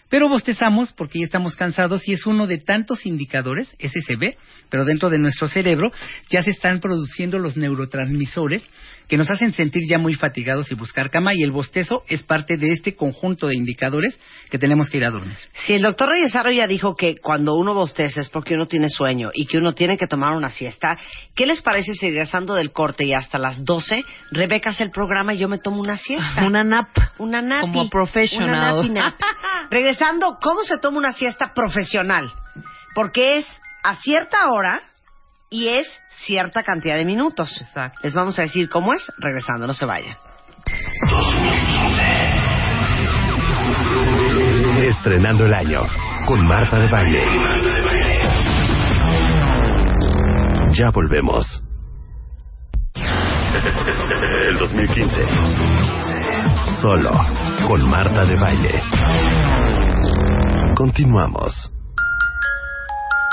[0.08, 4.36] Pero bostezamos porque ya estamos cansados y es uno de tantos indicadores, SSB,
[4.70, 5.90] pero dentro de nuestro cerebro
[6.30, 8.66] ya se están produciendo los neurotransmisores
[9.08, 12.58] que nos hacen sentir ya muy fatigados y buscar cama y el bostezo es parte
[12.58, 14.18] de este conjunto de indicadores
[14.50, 15.36] que tenemos que ir a dormir.
[15.66, 19.30] Si el doctor Reyesaro ya dijo que cuando uno bosteza es porque uno tiene sueño
[19.32, 20.98] y que uno tiene que tomar una siesta,
[21.34, 25.32] ¿qué les parece si regresando del corte y hasta las 12, Rebeca hace el programa
[25.32, 26.46] y yo me tomo una siesta?
[26.46, 26.88] Una nap.
[27.18, 27.62] Una napi.
[27.62, 28.48] Como professional.
[28.50, 29.14] Una napi nap.
[29.70, 32.30] Regresando, ¿cómo se toma una siesta profesional?
[32.94, 33.46] Porque es
[33.82, 34.82] a cierta hora
[35.50, 35.86] y es
[36.24, 37.60] cierta cantidad de minutos.
[37.60, 38.00] Exacto.
[38.02, 40.16] Les vamos a decir cómo es regresando, no se vayan.
[44.82, 45.82] Estrenando el año
[46.26, 47.24] con Marta de Baile.
[50.72, 51.62] Ya volvemos.
[54.46, 55.26] El 2015.
[56.82, 57.10] Solo
[57.66, 58.80] con Marta de Baile.
[60.76, 61.77] Continuamos.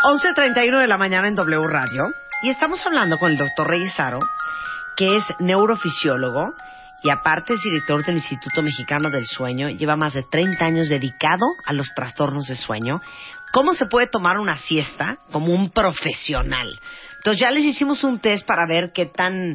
[0.05, 2.13] 11.31 de la mañana en W Radio
[2.43, 4.19] y estamos hablando con el doctor Reyesaro,
[4.95, 6.53] que es neurofisiólogo
[7.01, 11.47] y aparte es director del Instituto Mexicano del Sueño, lleva más de 30 años dedicado
[11.65, 13.01] a los trastornos de sueño.
[13.51, 16.79] ¿Cómo se puede tomar una siesta como un profesional?
[17.15, 19.53] Entonces ya les hicimos un test para ver qué tan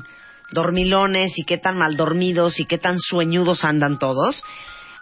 [0.51, 4.43] dormilones y qué tan mal dormidos y qué tan sueñudos andan todos.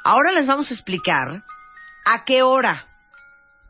[0.04, 1.42] Ahora les vamos a explicar
[2.04, 2.87] a qué hora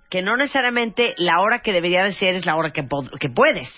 [0.09, 2.83] que no necesariamente la hora que debería de ser es la hora que,
[3.29, 3.69] puedes.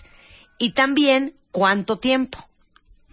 [0.59, 2.39] Y también cuánto tiempo.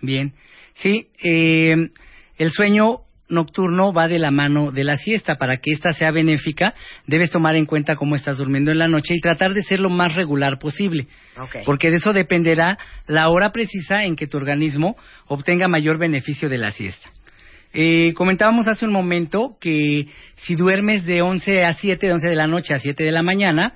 [0.01, 0.33] Bien,
[0.75, 1.89] sí, eh,
[2.37, 5.35] el sueño nocturno va de la mano de la siesta.
[5.35, 6.75] Para que ésta sea benéfica,
[7.05, 9.89] debes tomar en cuenta cómo estás durmiendo en la noche y tratar de ser lo
[9.89, 11.07] más regular posible.
[11.37, 11.63] Okay.
[11.65, 12.77] Porque de eso dependerá
[13.07, 14.95] la hora precisa en que tu organismo
[15.27, 17.09] obtenga mayor beneficio de la siesta.
[17.73, 22.35] Eh, comentábamos hace un momento que si duermes de 11 a 7, de 11 de
[22.35, 23.73] la noche a 7 de la mañana,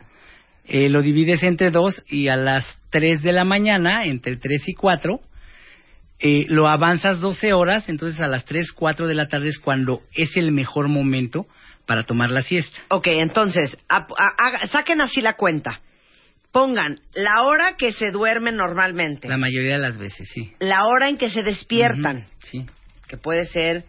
[0.65, 4.73] eh, lo divides entre 2 y a las 3 de la mañana, entre 3 y
[4.73, 5.19] 4,
[6.19, 10.01] eh, lo avanzas 12 horas, entonces a las 3, 4 de la tarde es cuando
[10.13, 11.45] es el mejor momento
[11.85, 12.79] para tomar la siesta.
[12.89, 15.81] Ok, entonces, ap- a- haga- saquen así la cuenta.
[16.51, 20.51] Pongan la hora que se duermen normalmente, La mayoría de las veces, sí.
[20.59, 22.65] la hora en que se despiertan, Ujú, Sí.
[23.11, 23.83] Que puede ser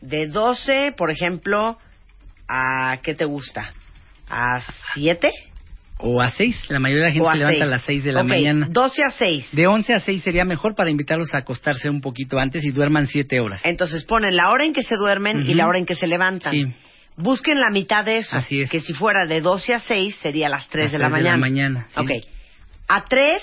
[0.00, 1.78] de 12, por ejemplo,
[2.48, 3.72] a ¿qué te gusta?
[4.28, 4.60] ¿A
[4.94, 5.30] 7?
[5.98, 6.70] o a 6.
[6.70, 7.62] La mayoría de la gente se levanta seis.
[7.62, 8.66] a las 6 de la Ok, mañana.
[8.68, 9.48] 12 a 6.
[9.52, 13.06] De 11 a 6 sería mejor para invitarlos a acostarse un poquito antes y duerman
[13.06, 13.60] 7 horas.
[13.64, 15.54] Entonces ponen la hora en que se duermen y Ujú.
[15.54, 16.52] la hora en que se levantan.
[16.52, 16.64] Sí.
[17.16, 18.36] Busquen la mitad de eso.
[18.36, 18.70] Así es.
[18.70, 21.22] Que si fuera de 12 a 6 sería las 3 Las de la 3 de
[21.30, 21.86] la mañana.
[21.86, 22.00] mañana, sí.
[22.00, 22.10] Ok.
[22.88, 23.42] A 3,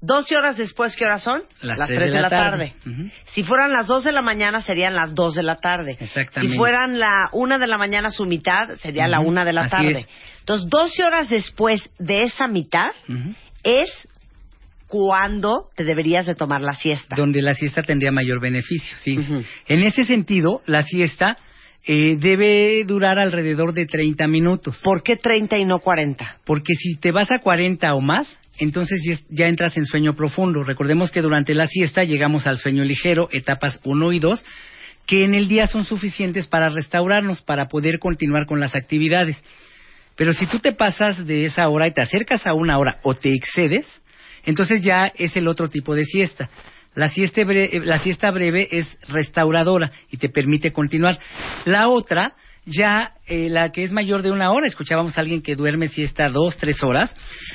[0.00, 1.42] 12 horas después, ¿qué horas son?
[1.60, 2.74] Las 3 tres de, la tarde.
[2.86, 3.10] Ujú.
[3.26, 5.96] Si fueran las 2 de la mañana, serían las 2 de la tarde.
[5.98, 6.52] Exactamente.
[6.52, 9.30] Si fueran la 1 de la mañana, su mitad, sería la Ujú.
[9.30, 9.98] 1 de la Así tarde.
[10.00, 10.08] es.
[10.40, 13.34] Entonces, 12 horas después de esa mitad Ujú.
[13.64, 14.08] es
[14.86, 17.14] cuando te deberías de tomar la siesta.
[17.16, 19.18] Donde la siesta tendría mayor beneficio, sí.
[19.66, 21.36] En ese sentido, la siesta
[21.84, 24.80] eh, debe durar alrededor de 30 minutos.
[24.82, 26.38] ¿Por qué 30 y no 40?
[26.44, 30.62] Porque si te vas a 40 o más, entonces ya, entras en sueño profundo.
[30.64, 34.44] Recordemos que durante la siesta llegamos al sueño ligero, etapas 1 y 2,
[35.06, 39.42] que en el día son suficientes para restaurarnos, para poder continuar con las actividades.
[40.16, 43.14] Pero si tú te pasas de esa hora y te acercas a una hora o
[43.14, 43.86] te excedes,
[44.44, 46.50] entonces ya es el otro tipo de siesta.
[46.94, 51.18] La siesta, bre- la siesta breve es restauradora y te permite continuar.
[51.64, 52.34] La otra,
[52.70, 56.28] ya eh, la que es mayor de una hora, escuchábamos a alguien que duerme siesta
[56.28, 57.14] dos, tres horas,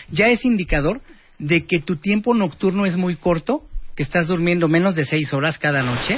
[0.10, 1.02] ya es indicador
[1.39, 3.63] de que tu tiempo nocturno es muy corto,
[3.95, 6.17] que estás durmiendo menos de seis horas cada noche.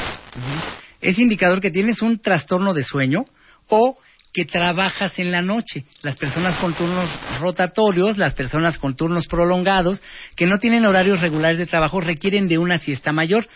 [1.01, 3.25] Es indicador que tienes un trastorno de sueño
[3.67, 3.97] o
[4.33, 5.85] que trabajas en la noche.
[6.01, 10.01] Las personas con turnos rotatorios, las personas con turnos prolongados,
[10.35, 13.47] que no tienen horarios regulares de trabajo, requieren de una siesta mayor.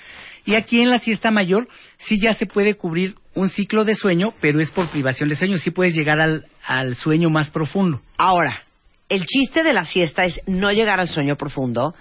[0.46, 4.34] Y aquí en la siesta mayor sí ya se puede cubrir un ciclo de sueño,
[4.42, 5.58] pero es por privación de sueño.
[5.58, 8.02] Sí puedes llegar al, al sueño más profundo.
[8.18, 8.64] Ahora,
[9.08, 11.94] el chiste de la siesta es no llegar al sueño profundo,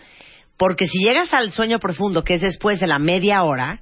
[0.56, 3.80] porque si llegas al sueño profundo, que es después de la media hora,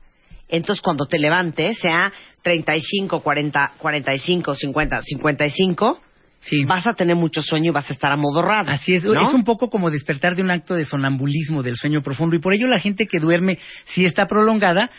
[0.49, 6.01] entonces cuando te levantes, sea 35, 40, 45, 50, 55,
[6.38, 6.64] Sí.
[6.64, 8.71] vas a tener mucho sueño y vas a estar amodorrado.
[8.71, 9.21] Así es, ¿no?
[9.27, 12.55] es un poco como despertar de un acto de sonambulismo del sueño profundo y por
[12.55, 14.90] ello la gente que duerme siesta prolongada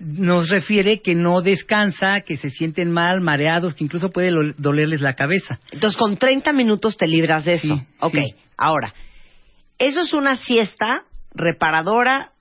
[0.00, 5.14] nos refiere que no descansa, que se sienten mal, mareados, que incluso puede dolerles la
[5.14, 5.58] cabeza.
[5.70, 7.76] Entonces con 30 minutos te libras de eso.
[7.76, 8.34] Sí, ok, sí.
[8.56, 8.94] ahora,
[9.78, 11.04] eso es una siesta
[11.34, 12.32] reparadora,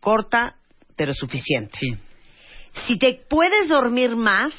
[0.00, 0.56] corta,
[0.96, 1.76] pero suficiente.
[1.78, 1.96] Sí.
[2.86, 4.52] si te puedes dormir más,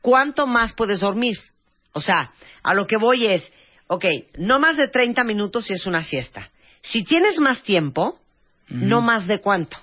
[0.00, 1.36] ¿cuánto más puedes dormir?
[1.92, 3.52] O sea, a lo que voy es,
[3.88, 4.04] ok,
[4.38, 6.50] no más de 30 minutos si es una siesta.
[6.82, 8.20] Si tienes más tiempo,
[8.68, 9.76] no más de cuánto.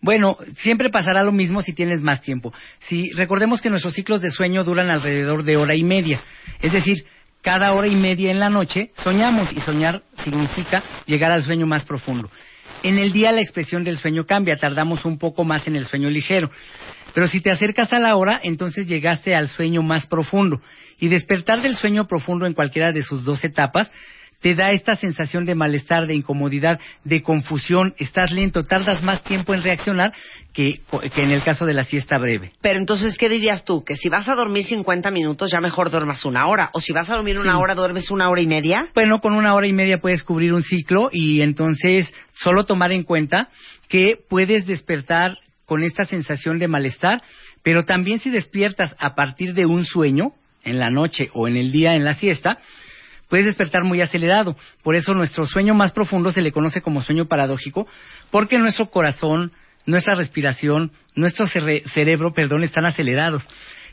[0.00, 2.52] Bueno, siempre pasará lo mismo si tienes más tiempo.
[2.80, 6.20] Si recordemos que nuestros ciclos de sueño duran alrededor de hora y media,
[6.60, 7.04] es decir,
[7.42, 11.84] cada hora y media en la noche soñamos y soñar significa llegar al sueño más
[11.84, 12.30] profundo.
[12.82, 16.10] En el día la expresión del sueño cambia, tardamos un poco más en el sueño
[16.10, 16.50] ligero.
[17.14, 20.60] Pero si te acercas a la hora, entonces llegaste al sueño más profundo.
[21.00, 23.90] Y despertar del sueño profundo en cualquiera de sus dos etapas
[24.40, 29.52] te da esta sensación de malestar, de incomodidad, de confusión, estás lento, tardas más tiempo
[29.52, 30.12] en reaccionar
[30.52, 30.80] que,
[31.14, 32.52] que en el caso de la siesta breve.
[32.60, 33.84] Pero entonces, ¿qué dirías tú?
[33.84, 36.70] Que si vas a dormir 50 minutos, ya mejor duermas una hora.
[36.72, 37.58] O si vas a dormir una Sí.
[37.60, 38.88] hora, duermes una hora y media.
[38.94, 43.02] Bueno, con una hora y media puedes cubrir un ciclo y entonces solo tomar en
[43.02, 43.48] cuenta
[43.88, 47.20] que puedes despertar con esta sensación de malestar,
[47.62, 50.32] pero también si despiertas a partir de un sueño,
[50.64, 52.58] en la noche o en el día en la siesta,
[53.28, 54.56] puedes despertar muy acelerado.
[54.82, 57.86] Por eso nuestro sueño más profundo se le conoce como sueño paradójico,
[58.30, 59.52] porque nuestro corazón,
[59.86, 63.42] nuestra respiración, nuestro cere- cerebro, perdón, están acelerados.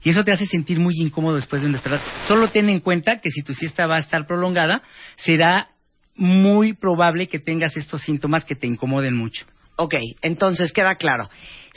[0.04, 2.02] Y eso te hace sentir muy incómodo después de un despertar.
[2.28, 4.84] Solo ten en cuenta que si tu siesta va a estar prolongada,
[5.16, 5.70] será
[6.16, 9.46] muy probable que tengas estos síntomas que te incomoden mucho.
[9.78, 11.30] Ok, entonces queda claro.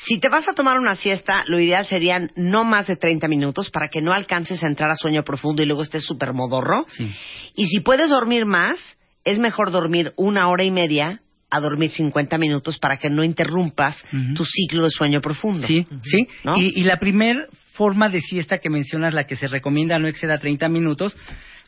[0.07, 3.71] Si te vas a tomar una siesta, lo ideal serían no más de 30 minutos
[3.71, 6.87] para que no alcances a entrar a sueño profundo y luego estés súper modorro.
[6.89, 7.11] Sí.
[7.57, 8.79] Y si puedes dormir más,
[9.25, 14.05] es mejor dormir una hora y media a dormir 50 minutos para que no interrumpas
[14.35, 15.67] tu ciclo de sueño profundo.
[15.67, 16.29] Sí, sí.
[16.45, 16.57] ¿No?
[16.57, 20.39] Y, y la primer forma de siesta que mencionas, la que se recomienda no exceda
[20.39, 21.17] 30 minutos,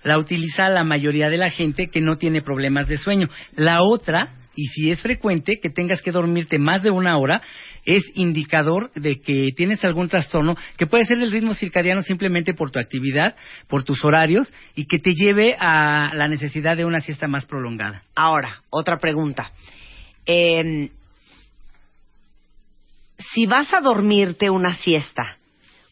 [0.03, 3.29] la utiliza la mayoría de la gente que no tiene problemas de sueño.
[3.57, 7.43] La otra, y si es frecuente que tengas que dormirte más de una hora,
[7.85, 12.71] es indicador de que tienes algún trastorno que puede ser del ritmo circadiano simplemente por
[12.71, 13.37] tu actividad,
[13.69, 18.03] por tus horarios y que te lleve a la necesidad de una siesta más prolongada.
[18.15, 19.53] Ahora, otra pregunta.
[20.27, 20.91] Eh,
[23.35, 25.37] si vas a dormirte una siesta,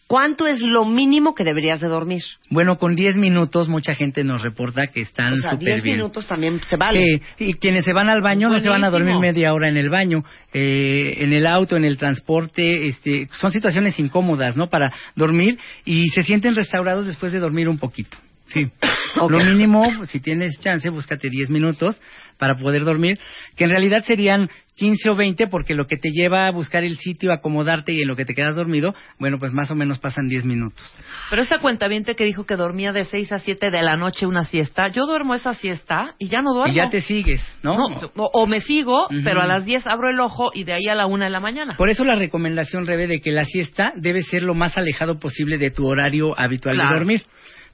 [0.08, 2.22] ¿cuánto es lo mínimo que deberías de dormir?
[2.50, 5.96] Bueno, con 10 minutos mucha gente nos reporta que están O sea, súper 10 bien.
[5.98, 7.20] minutos también se vale.
[7.36, 9.76] Sí, y quienes se van al baño no se van a dormir media hora en
[9.76, 14.68] el baño, eh, en el auto, en el transporte, este, son situaciones incómodas, ¿no?
[14.68, 18.16] Para dormir y se sienten restaurados después de dormir un poquito.
[18.52, 18.66] Sí.
[19.16, 22.00] Lo mínimo, si tienes chance, búscate 10 minutos
[22.36, 23.18] para poder dormir,
[23.56, 26.98] que en realidad serían 15 o 20 porque lo que te lleva a buscar el
[26.98, 30.28] sitio, acomodarte y en lo que te quedas dormido, bueno, pues más o menos pasan
[30.28, 31.00] 10 minutos.
[31.30, 34.44] Pero esa cuentaviente que dijo que dormía de 6 a 7 de la noche una
[34.44, 36.72] siesta, yo duermo esa siesta y ya no duermo.
[36.72, 37.76] Y ya te sigues, ¿no?
[37.76, 39.20] No, o, o me sigo, Ujú.
[39.24, 41.40] pero a las 10 abro el ojo y de ahí a la 1 de la
[41.40, 41.76] mañana.
[41.76, 45.58] Por eso la recomendación, Rebe, de que la siesta debe ser lo más alejado posible
[45.58, 46.90] de tu horario habitual Claro.
[46.90, 47.22] de dormir.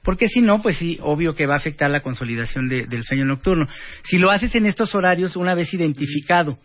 [0.05, 3.25] Porque si no, pues sí, obvio que va a afectar la consolidación de- del sueño
[3.25, 3.67] nocturno.
[4.03, 6.57] Si lo haces en estos horarios, una vez identificado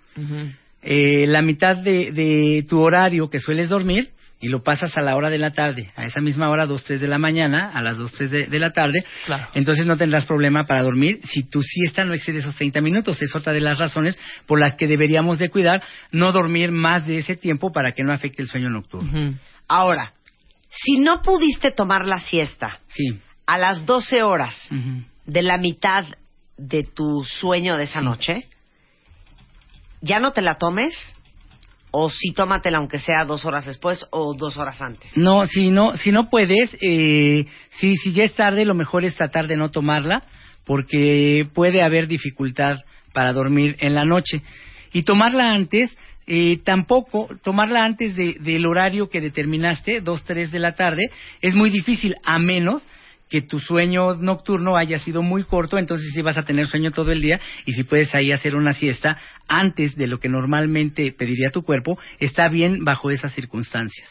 [0.83, 4.11] eh, la mitad de, de tu horario que sueles dormir
[4.43, 7.01] y lo pasas a la hora de la tarde, a esa misma hora, 2, 3
[7.01, 9.49] de la mañana, a las 2, 3 de, de la tarde, Claro.
[9.53, 13.21] entonces no tendrás problema para dormir si tu siesta no excede esos 30 minutos.
[13.21, 17.19] Es otra de las razones por las que deberíamos de cuidar no dormir más de
[17.19, 19.35] ese tiempo para que no afecte el sueño nocturno.
[19.69, 20.15] Ahora,
[20.71, 23.19] si no pudiste tomar la siesta Sí.
[23.53, 24.55] A las 12 horas
[25.27, 26.05] de la mitad
[26.57, 28.05] de tu sueño de esa Sí.
[28.05, 28.49] noche,
[30.03, 30.95] ya no te la tomes
[31.91, 35.17] o sí tómatela aunque sea dos horas después o dos horas antes.
[35.17, 39.17] No, si no, si no puedes, eh, si, si ya es tarde, lo mejor es
[39.17, 40.23] tratar de no tomarla,
[40.65, 42.77] porque puede haber dificultad
[43.13, 44.43] para dormir en la noche.
[44.93, 45.97] Y tomarla antes,
[46.29, 51.11] eh, tampoco, tomarla antes de- del horario que determinaste, dos, tres de la tarde,
[51.41, 52.87] es muy difícil, a menos
[53.31, 57.13] que tu sueño nocturno haya sido muy corto, entonces sí vas a tener sueño todo
[57.13, 59.17] el día y si puedes ahí hacer una siesta
[59.49, 64.09] antes de lo que normalmente pediría tu cuerpo, está bien bajo esas circunstancias.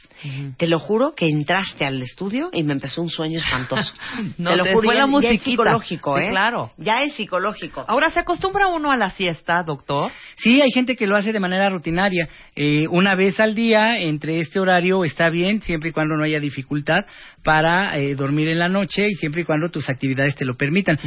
[0.58, 3.93] Te lo juro que entraste al estudio y me empezó un sueño espantoso.
[4.38, 5.43] No, te lo juro, fue ya, la ya es musiquita.
[5.43, 6.29] psicológico, Sí, ¿eh?
[6.32, 6.71] claro.
[6.77, 7.86] Ya es psicológico.
[7.88, 10.12] Ahora, ¿se acostumbra uno a la siesta, doctor?
[10.38, 12.27] Sí, hay gente que lo hace de manera rutinaria.
[12.55, 16.39] Eh, una vez al día, entre este horario, está bien, siempre y cuando no haya
[16.39, 17.05] dificultad
[17.43, 20.98] para eh, dormir en la noche y siempre y cuando tus actividades te lo permitan.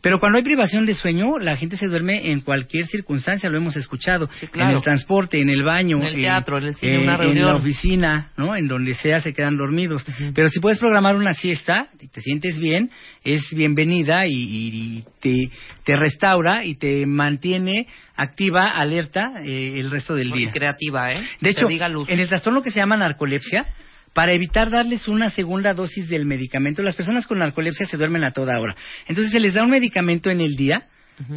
[0.00, 3.76] Pero cuando hay privación de sueño, la gente se duerme en cualquier circunstancia, lo hemos
[3.76, 4.28] escuchado.
[4.40, 4.70] Sí, claro.
[4.70, 7.46] En el transporte, en el baño, En el teatro, en el cine, una en reunión.
[7.48, 8.56] la oficina, ¿no?
[8.56, 10.04] En donde sea se quedan dormidos.
[10.34, 12.90] Pero si puedes programar una siesta, y te sientes bien,
[13.24, 15.50] es bienvenida y, y- y te,
[15.84, 20.50] te restaura y te mantiene activa, alerta eh, el resto del Muy día.
[20.52, 21.20] creativa, ¿eh?
[21.20, 23.64] De Que hecho, en el trastorno que se llama narcolepsia,
[24.12, 28.32] para evitar darles una segunda dosis del medicamento, las personas con narcolepsia se duermen a
[28.32, 28.74] toda hora.
[29.06, 30.86] Entonces se les da un medicamento en el día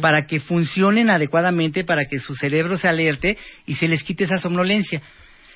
[0.00, 3.36] para que funcionen adecuadamente, para que su cerebro se alerte
[3.66, 5.00] y se les quite esa somnolencia.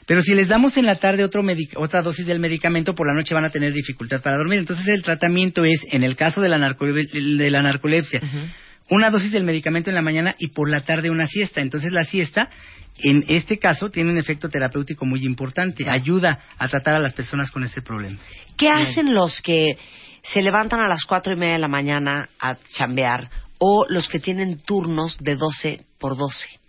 [0.06, 1.42] Pero si les damos en la tarde otro
[1.76, 4.59] otra dosis del medicamento, por la noche van a tener dificultad para dormir.
[4.59, 8.20] Entonces el tratamiento es, en el caso de la, narcole- de la narcolepsia,
[8.90, 11.61] una dosis del medicamento en la mañana y por la tarde una siesta.
[11.61, 12.48] Entonces la siesta,
[12.98, 15.85] en este caso, tiene un efecto terapéutico muy importante.
[15.88, 18.18] Ayuda a tratar a las personas con este problema.
[18.57, 19.79] ¿Qué hacen los que
[20.22, 24.18] se levantan a las cuatro y media de la mañana a chambear o los que
[24.18, 26.60] tienen turnos de 12 por 12?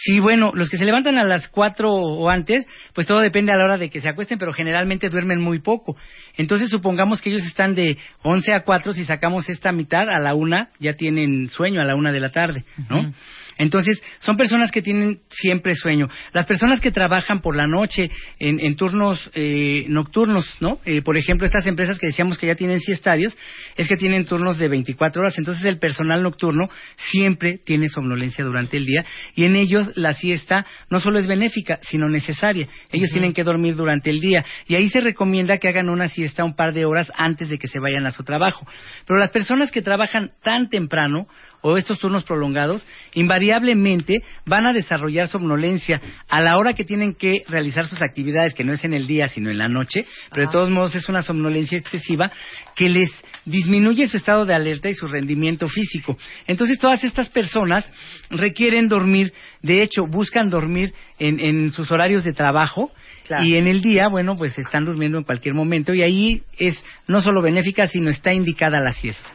[0.00, 3.56] Sí, bueno, los que se levantan a las 4 o antes, pues todo depende a
[3.56, 5.96] la hora de que se acuesten, pero generalmente duermen muy poco.
[6.36, 10.34] Entonces supongamos que ellos están de 11 a 4, si sacamos esta mitad, a la
[10.34, 13.12] una ya tienen sueño a la una de la tarde, ¿no?
[13.58, 16.08] Entonces, son personas que tienen siempre sueño.
[16.32, 20.78] Las personas que trabajan por la noche en, en turnos eh, nocturnos, ¿no?
[20.84, 23.36] Eh, por ejemplo, estas empresas que decíamos que ya tienen siestarios,
[23.76, 25.38] es que tienen turnos de 24 horas.
[25.38, 30.66] Entonces, el personal nocturno siempre tiene somnolencia durante el día y en ellos la siesta
[30.90, 32.68] no solo es benéfica, sino necesaria.
[32.92, 36.44] Ellos tienen que dormir durante el día y ahí se recomienda que hagan una siesta
[36.44, 38.66] un par de horas antes de que se vayan a su trabajo.
[39.06, 41.26] Pero las personas que trabajan tan temprano
[41.60, 44.14] o estos turnos prolongados, invariablemente
[44.46, 48.72] van a desarrollar somnolencia a la hora que tienen que realizar sus actividades, que no
[48.72, 51.78] es en el día, sino en la noche, pero de todos modos es una somnolencia
[51.78, 52.30] excesiva
[52.74, 53.10] que les
[53.44, 56.16] disminuye su estado de alerta y su rendimiento físico.
[56.46, 57.88] Entonces todas estas personas
[58.30, 62.90] requieren dormir, de hecho buscan dormir en, en sus horarios de trabajo,
[63.26, 63.44] Claro.
[63.44, 67.20] y en el día, bueno, pues están durmiendo en cualquier momento y ahí es no
[67.20, 69.28] solo benéfica, sino está indicada la siesta.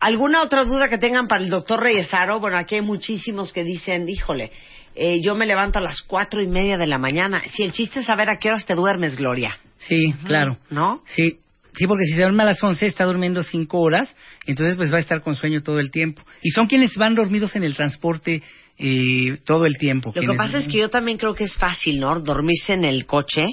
[0.00, 2.40] ¿Alguna otra duda que tengan para el doctor Reyesaro?
[2.40, 4.50] Bueno, aquí hay muchísimos que dicen, híjole,
[4.94, 7.42] eh, yo me levanto a las cuatro y media de la mañana.
[7.48, 10.58] Si el chiste es saber a qué horas te duermes, Gloria, Sí, claro.
[10.70, 11.02] ¿no?
[11.06, 11.38] Sí,
[11.74, 14.14] sí, porque si se duerme a las 11 está durmiendo 5 horas,
[14.46, 16.22] entonces pues va a estar con sueño todo el tiempo.
[16.42, 18.42] Y son quienes van dormidos en el transporte
[18.78, 20.12] eh, todo el tiempo.
[20.14, 22.18] Lo que pasa es que yo también creo que es fácil, ¿no?
[22.20, 23.46] Dormirse en el coche.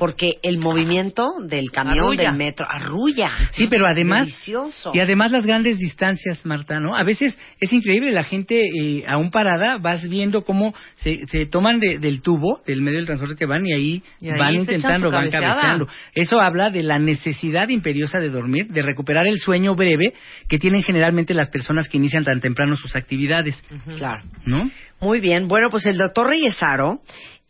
[0.00, 2.22] Porque el movimiento del camión, Arrulla.
[2.30, 3.30] del metro, arrulla.
[3.52, 4.92] Sí, pero además Delicioso.
[4.94, 6.96] y además las grandes distancias, Marta, ¿no?
[6.96, 11.78] A veces es increíble la gente eh, aún parada vas viendo cómo se, se toman
[11.78, 15.10] de- del tubo, del medio del transporte que van y ahí, Y ahí van intentando,
[15.10, 15.86] van cabeceando.
[16.14, 20.14] Eso habla de la necesidad imperiosa de dormir, de recuperar el sueño breve
[20.48, 23.62] que tienen generalmente las personas que inician tan temprano sus actividades,
[23.98, 24.22] Claro.
[24.46, 24.62] ¿no?
[25.00, 25.46] Muy bien.
[25.46, 27.00] Bueno, pues el doctor Reyesaro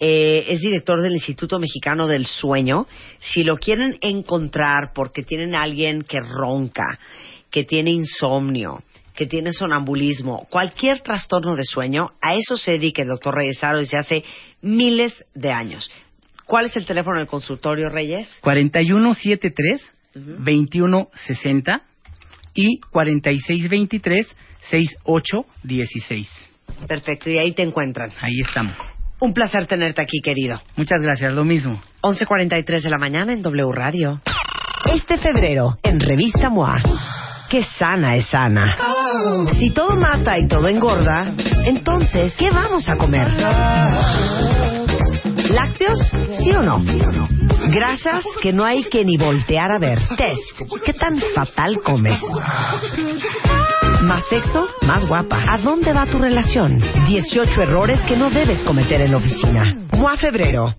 [0.03, 2.87] eh, es director del Instituto Mexicano del Sueño.
[3.19, 6.99] Si lo quieren encontrar porque tienen a alguien que ronca,
[7.51, 8.83] que tiene insomnio,
[9.15, 13.99] que tiene sonambulismo, cualquier trastorno de sueño, a eso se dedica el doctor Reyesaro desde
[13.99, 14.25] hace
[14.63, 15.91] miles de años.
[16.47, 18.27] ¿Cuál es el teléfono del consultorio, Reyes?
[18.41, 21.83] 4173 2160
[22.55, 24.37] y 4623
[24.71, 26.31] 6816.
[26.89, 28.11] Perfecto, y ahí te encuentran.
[28.21, 29.00] Ahí estamos.
[29.21, 30.61] Un placer tenerte aquí, querido.
[30.77, 31.81] Muchas gracias, lo mismo.
[32.03, 34.21] 11.43 de la mañana en W Radio.
[34.93, 36.81] Este febrero, en Revista MOA.
[37.51, 38.77] Qué sana es sana.
[39.59, 41.33] Si todo mata y todo engorda,
[41.67, 43.27] entonces, ¿qué vamos a comer?
[45.51, 45.99] ¿Lácteos?
[46.39, 46.79] ¿Sí o no?
[47.69, 49.99] Grasas que no hay que ni voltear a ver.
[50.17, 50.83] Test.
[50.85, 52.19] ¿Qué tan fatal comes?
[54.11, 54.67] ¿Más sexo?
[54.89, 55.41] Más guapa.
[55.49, 56.81] ¿A dónde va tu relación?
[57.07, 59.63] 18 errores que no debes cometer en la oficina.
[59.93, 60.75] MOA Febrero.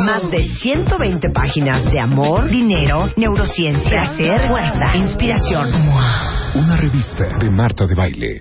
[0.00, 5.70] Más de 120 páginas de amor, dinero, neurociencia, placer, fuerza, inspiración.
[5.70, 6.50] MOA.
[6.56, 8.40] Una revista de Marta de Baile.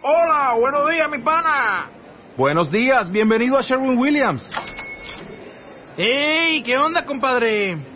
[0.00, 1.90] Hola, buenos días, mi pana.
[2.38, 4.50] Buenos días, bienvenido a Sherwin Williams.
[5.98, 6.62] ¡Ey!
[6.62, 7.95] ¿Qué onda, compadre?